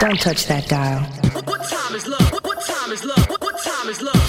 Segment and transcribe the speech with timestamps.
[0.00, 1.00] Don't touch that dial.
[1.44, 2.32] What time is love?
[2.42, 3.28] What time is love?
[3.28, 4.19] What time is love?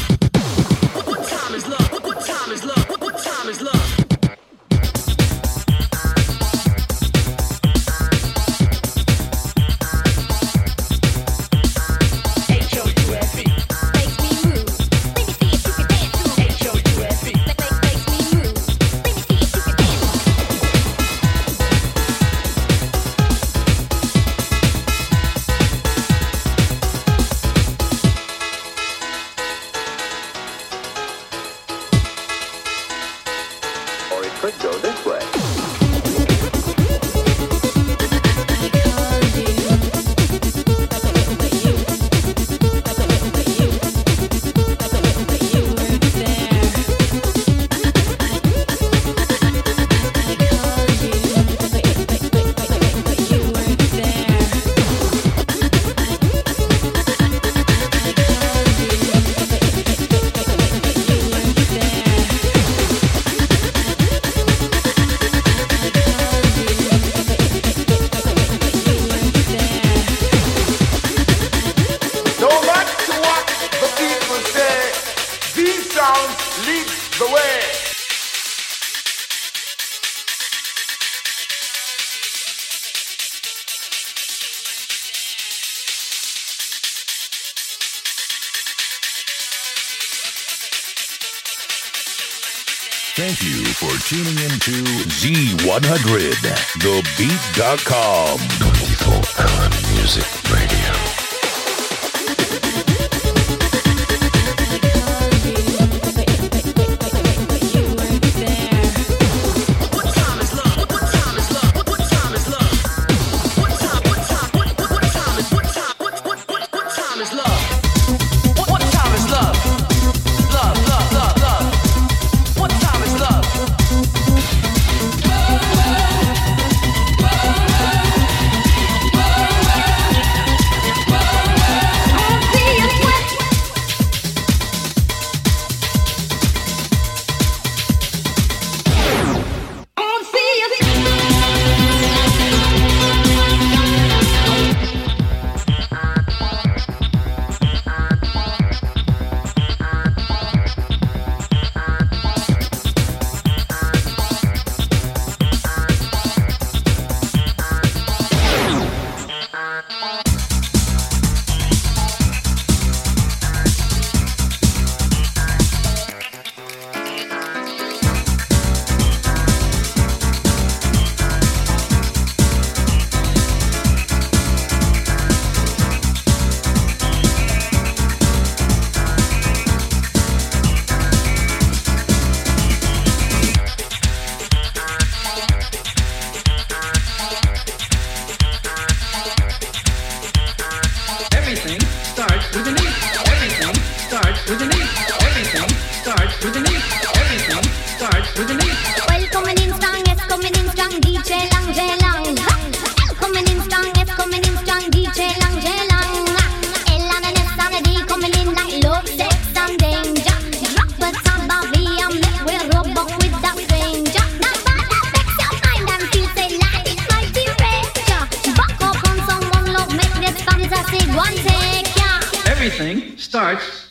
[95.81, 96.31] 100,
[96.79, 98.60] thebeat.com.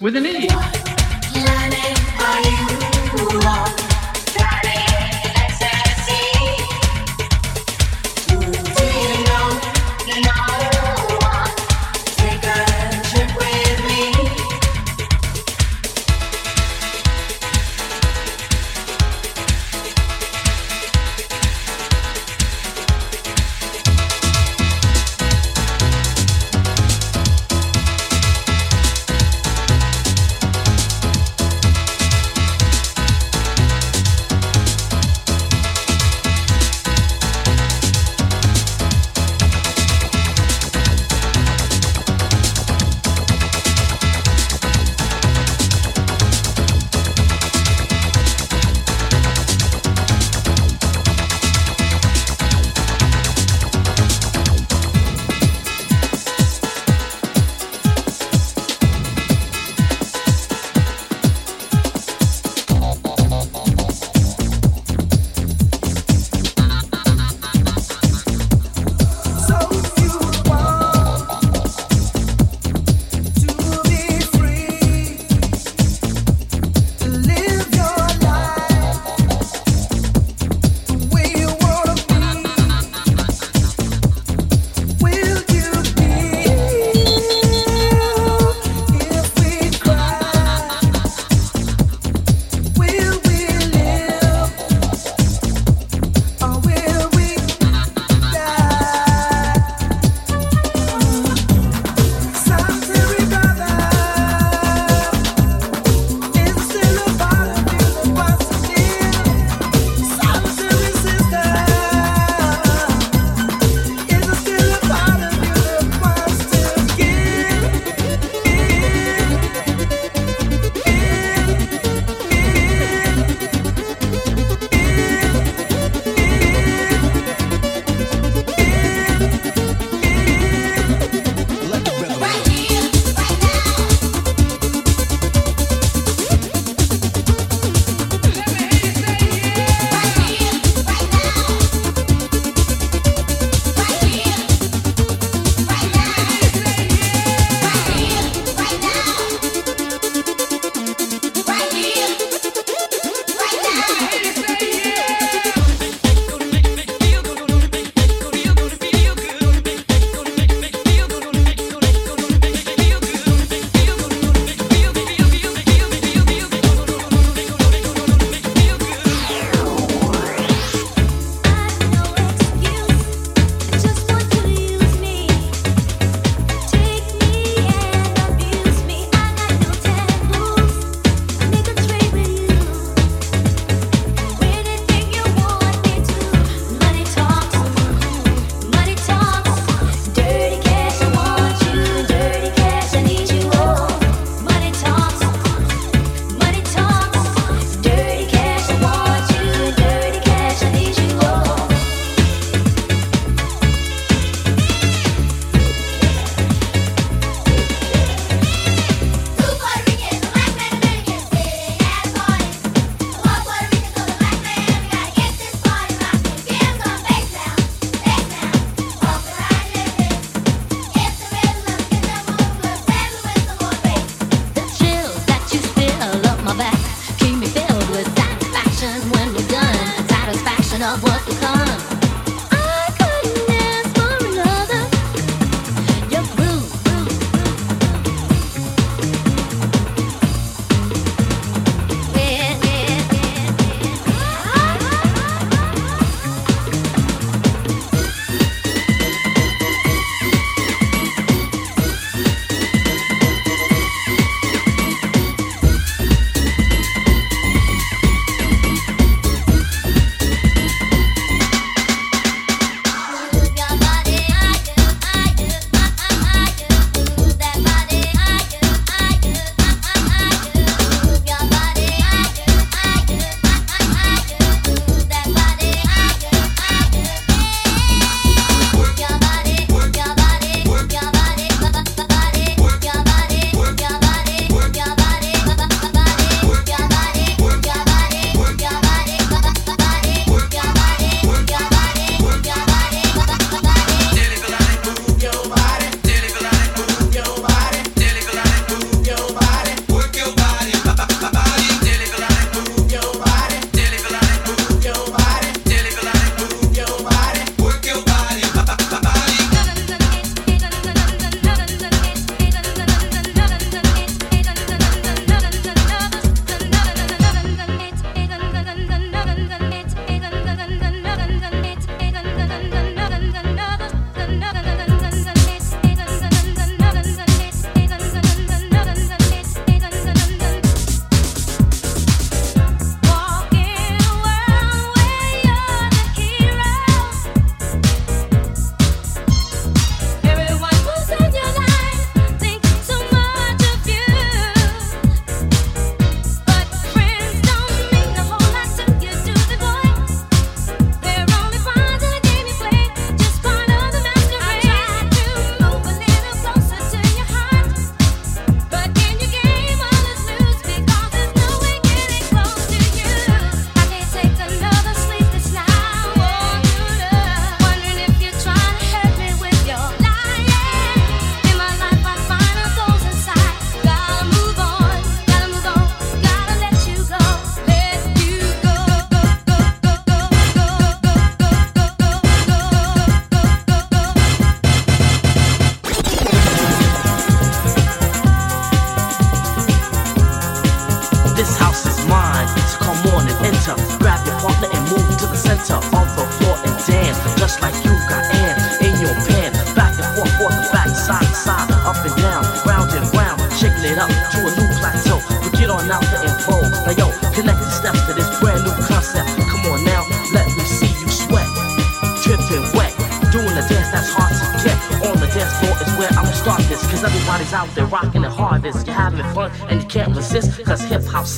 [0.00, 0.69] with an E.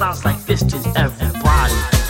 [0.03, 2.03] sounds like this to everybody.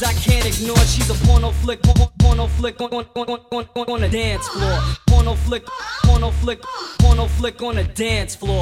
[0.00, 0.78] I can't ignore.
[0.86, 1.80] She's a porno flick,
[2.18, 4.78] porno flick on, on, on, on, on, on a dance floor.
[5.06, 5.64] Porno flick,
[6.04, 6.60] porno flick,
[7.00, 8.57] porno flick on a dance floor.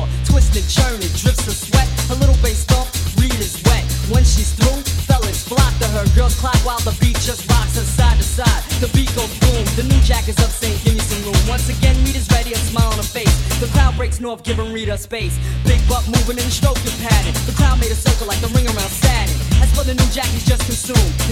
[14.96, 15.38] the space.
[15.64, 17.34] Big buck moving and stroking pattern.
[17.46, 19.36] The crowd made a circle like the ring around Saturn.
[19.62, 21.25] As for the new jack, he's just consumed.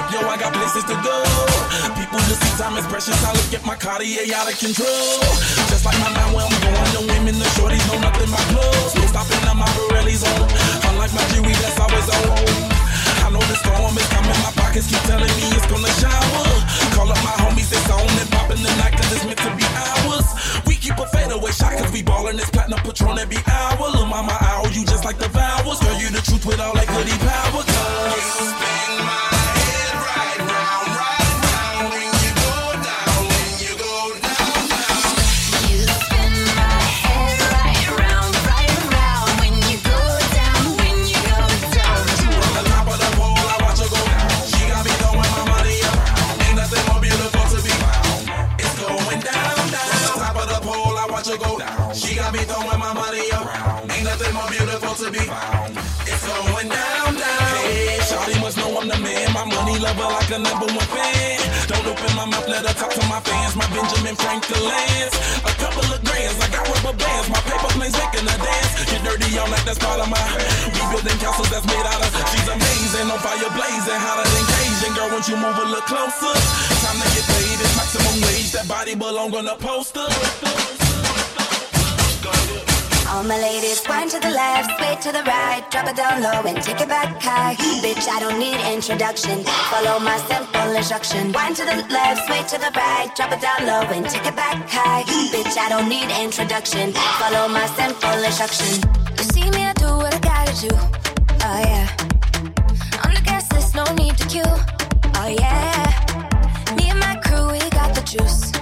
[0.00, 1.16] Whip, yo, I got places to go.
[1.96, 5.20] People just see time is precious, I look at my Cartier out of control.
[5.68, 8.94] Just like my mind where I'm going, the women, the shorties know nothing my clothes.
[8.96, 10.32] No stopping at my Pirelli's oh.
[10.32, 10.48] on.
[10.92, 12.38] Unlike my Chewy, that's always on.
[13.24, 16.44] I know the storm is coming, my pockets keep telling me it's gonna shower.
[16.96, 19.66] Call up my homies, it's on and popping the night, cause it's meant to be
[19.68, 20.26] ours.
[20.66, 23.86] We keep a fadeaway shot, cause we ballin' this platinum patron every hour.
[23.92, 25.78] Lil' mama, I owe you just like the vowels.
[25.80, 29.49] Girl, you the truth with all that goody power, cause you spin my
[55.00, 55.72] to be found.
[56.04, 57.48] It's going down, down.
[57.56, 59.32] Hey, Shawty must know I'm the man.
[59.32, 61.40] My money lover like a number one fan.
[61.72, 63.56] Don't open my mouth, let her talk to my fans.
[63.56, 65.14] My Benjamin Franklin's.
[65.40, 67.32] A couple of grands, I got rubber bands.
[67.32, 68.70] My paper planes making a dance.
[68.92, 70.20] Get dirty all night, that's part of my.
[70.68, 72.12] We building castles that's made out of.
[72.36, 74.92] She's amazing, on fire blazing, hotter than Cajun.
[75.00, 76.34] Girl, won't you move a little closer?
[76.84, 78.52] Time to get paid, it's maximum wage.
[78.52, 80.04] That body belong on a poster.
[83.10, 86.42] All my ladies, wind to the left, sway to the right, drop it down low
[86.46, 87.56] and take it back high.
[87.82, 89.42] Bitch, I don't need introduction.
[89.68, 91.32] Follow my simple instruction.
[91.32, 94.36] Wind to the left, sway to the right, drop it down low and take it
[94.36, 95.02] back high.
[95.34, 96.92] Bitch, I don't need introduction.
[97.18, 98.78] Follow my simple instruction.
[99.18, 100.74] You see me, I do what I gotta do.
[101.42, 101.88] Oh yeah.
[103.04, 104.54] On the gas list, no need to queue.
[105.16, 106.74] Oh yeah.
[106.76, 108.59] Me and my crew, we got the juice.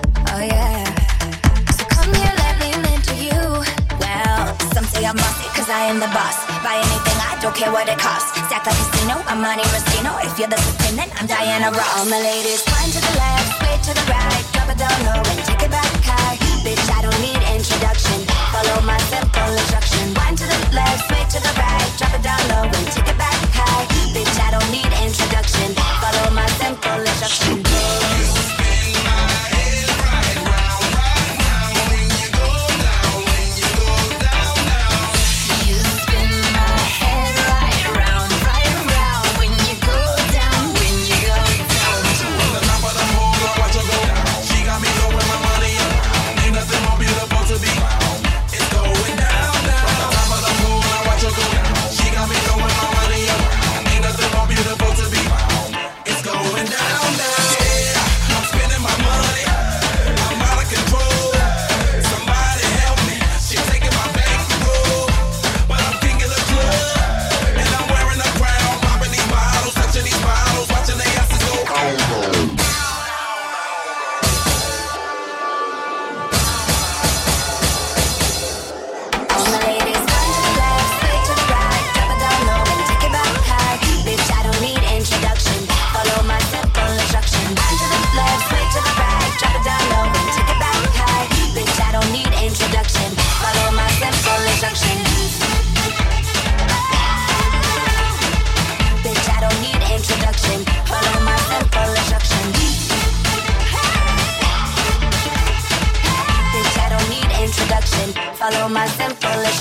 [5.09, 6.37] Say I'm cause I am the boss.
[6.63, 8.33] Buy anything, I don't care what it costs.
[8.49, 10.13] Stack like casino, I'm Monte Rustino.
[10.25, 11.89] If you're the supreme, then I'm Diana Ross.
[11.97, 15.23] All my ladies, wind to the left, sway to the right, drop it down low
[15.23, 16.37] and take it back high.
[16.65, 18.19] Bitch, I don't need introduction.
[18.53, 20.13] Follow my simple instruction.
[20.15, 23.18] Wind to the left, sway to the right, drop it down low and take it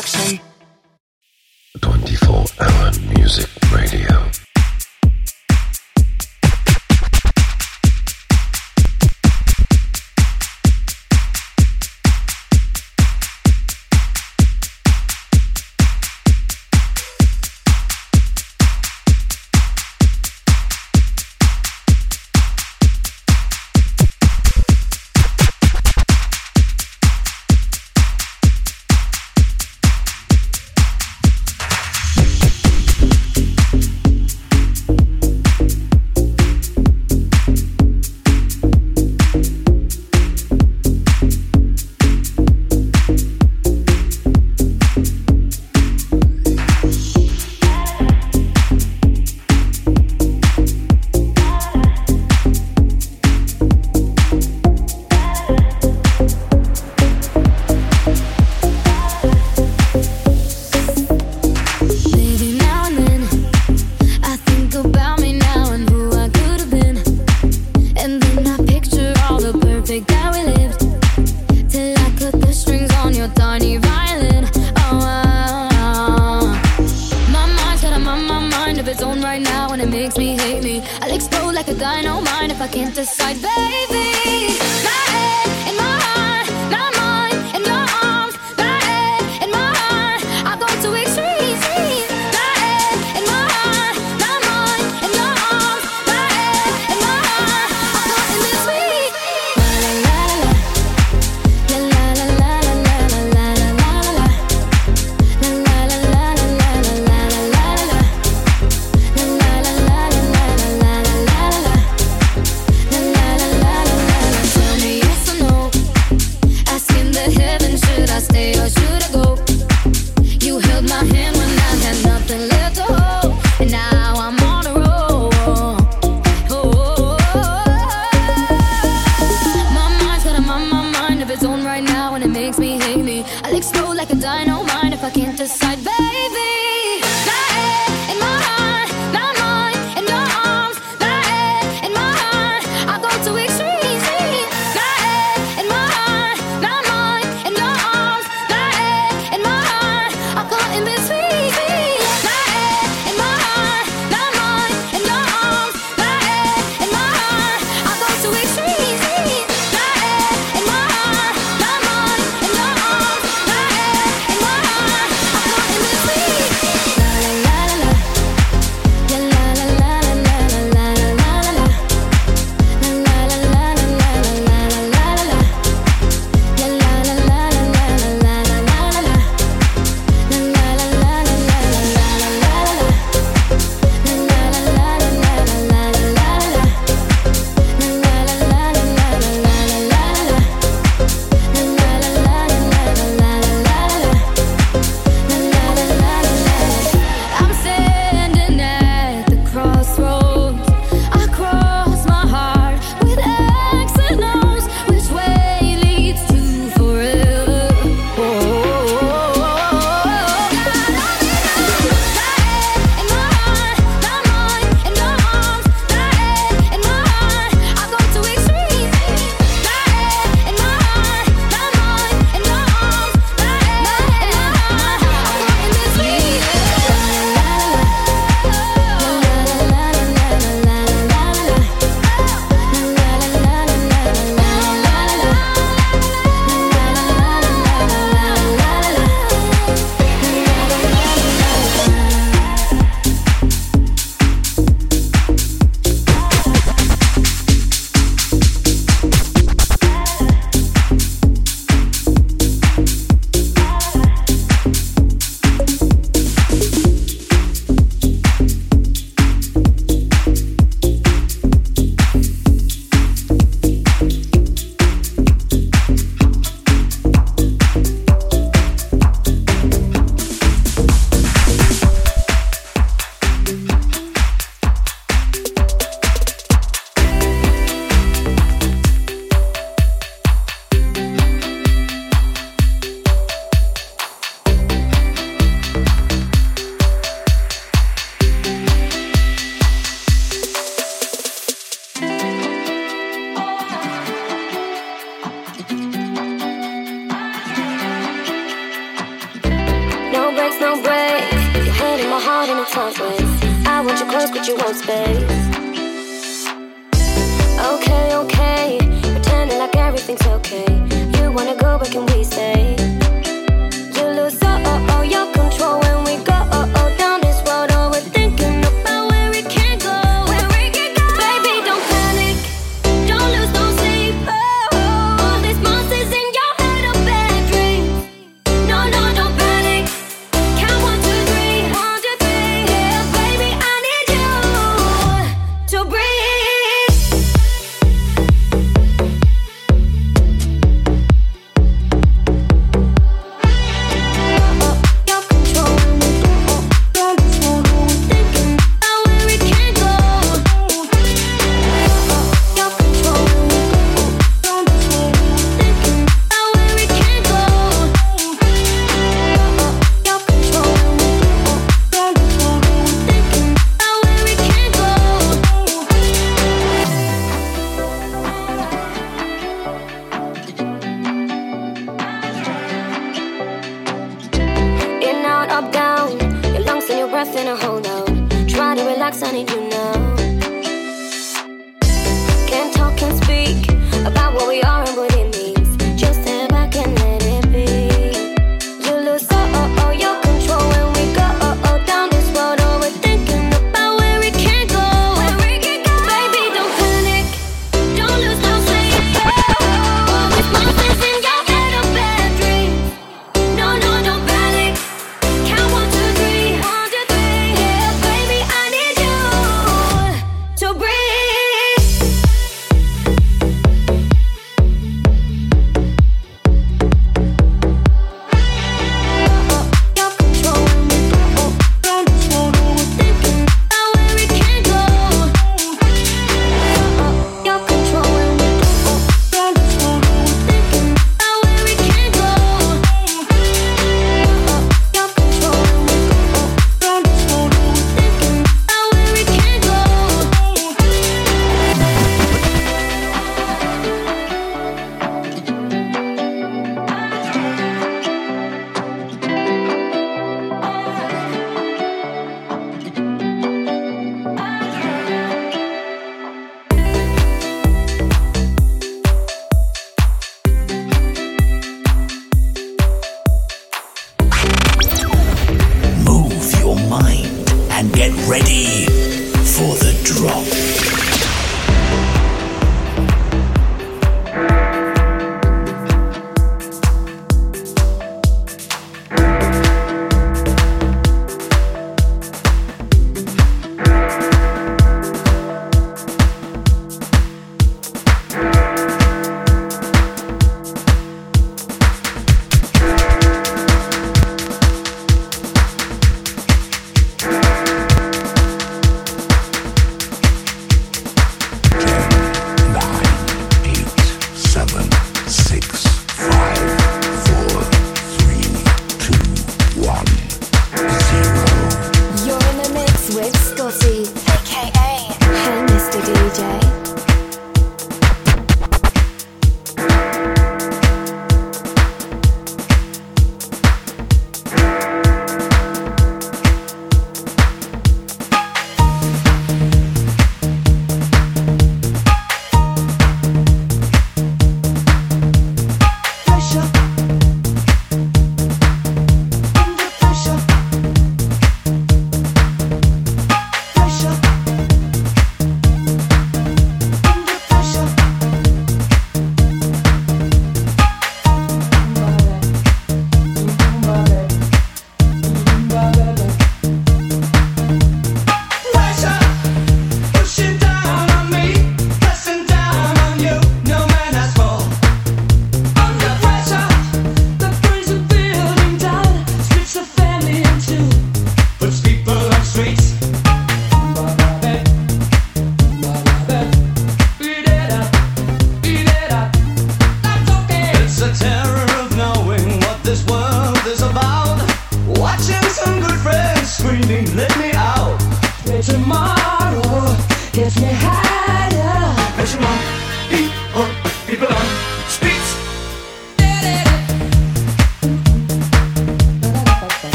[0.00, 0.51] simple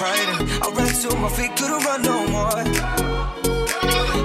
[0.00, 0.40] cradle.
[0.64, 2.60] I ran till my feet, couldn't run no more.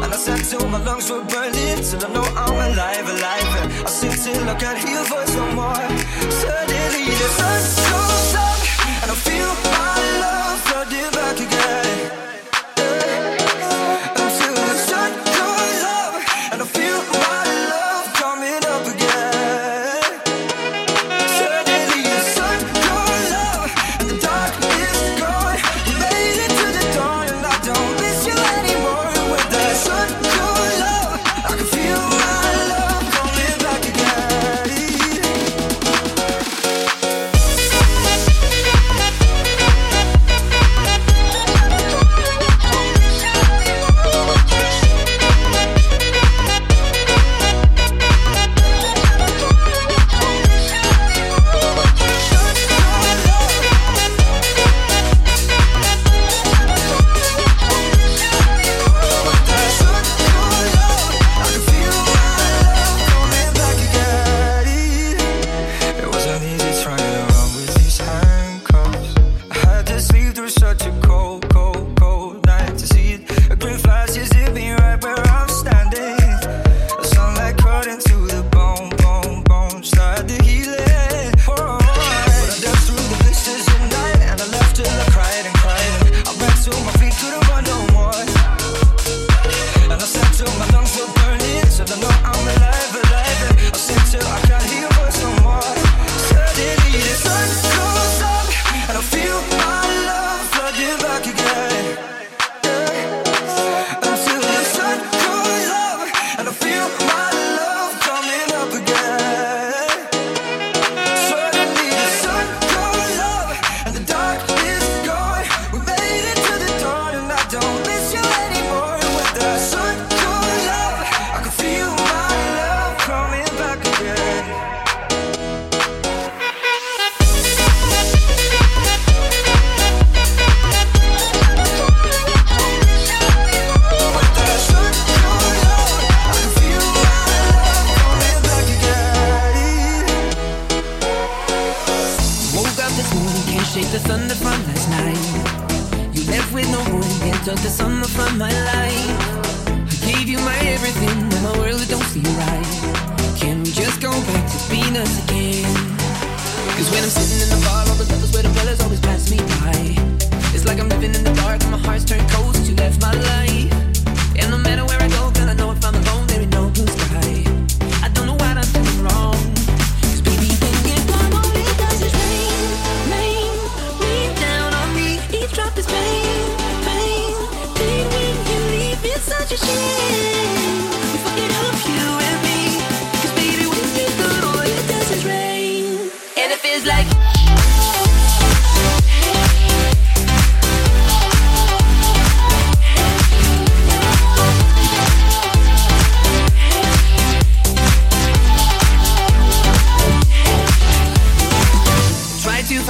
[0.03, 3.49] And I sat till my lungs were burning, till I know I'm alive, alive.
[3.87, 5.85] I sit till I can't hear a voice no more.
[6.39, 8.59] Suddenly the sun shows up,
[9.01, 12.04] and I feel my love flooding back again.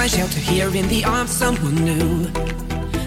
[0.06, 2.27] find shelter here in the arms of someone new.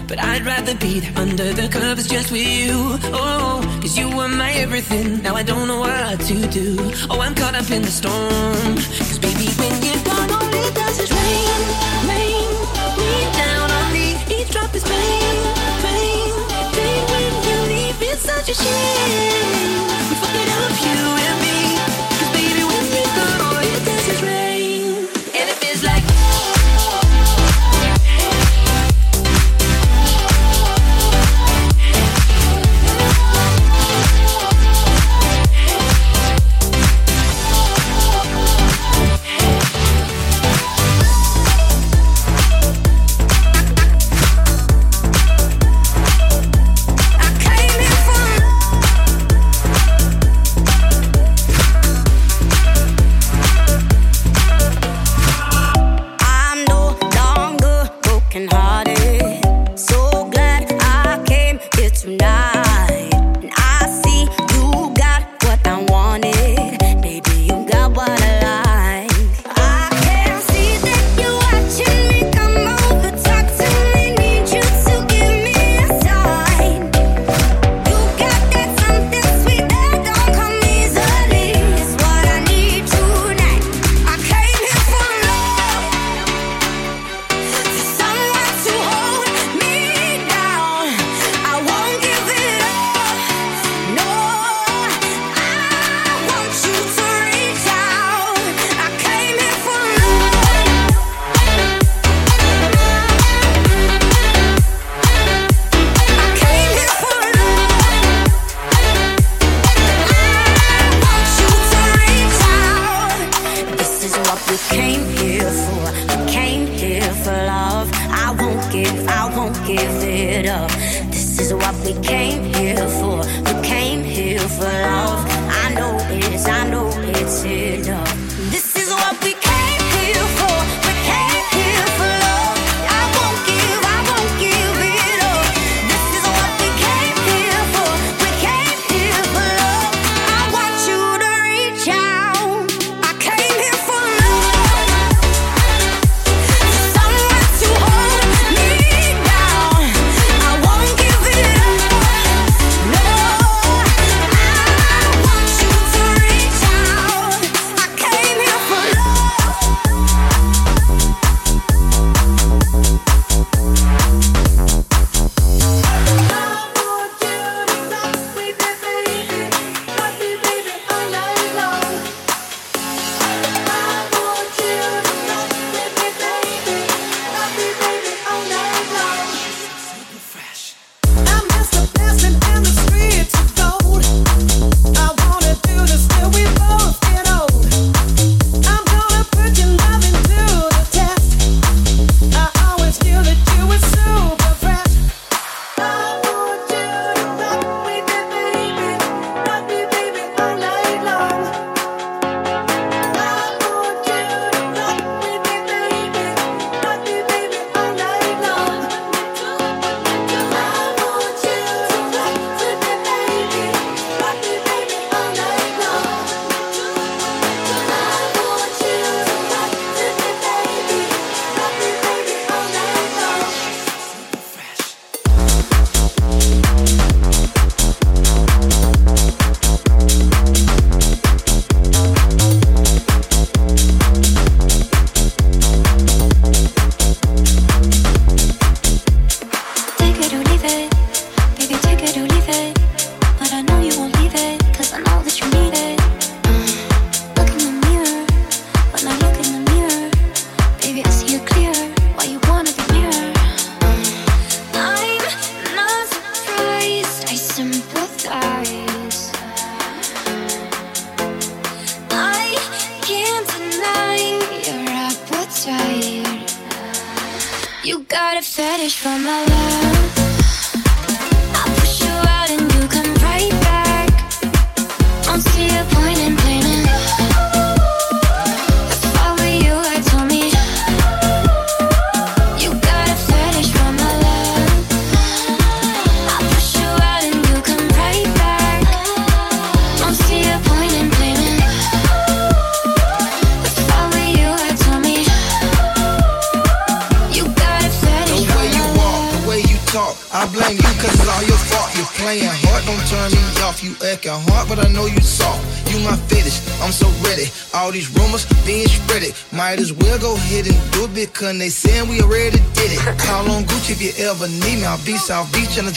[0.07, 2.97] But I'd rather be there under the covers just with you.
[3.13, 5.21] Oh, cause you were my everything.
[5.21, 6.75] Now I don't know what to do.
[7.09, 8.75] Oh, I'm caught up in the storm.
[9.07, 11.61] Cause baby, when you're gone, all it does is rain,
[12.09, 12.51] rain.
[12.99, 13.11] Me
[13.41, 15.39] down on me, eavesdrop is pain,
[15.85, 16.33] pain.
[16.75, 17.01] pain.
[17.13, 19.87] when you leave, it's such a shame.
[20.09, 21.78] We fucking up you and me.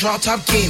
[0.02, 0.61] Drop top bikini.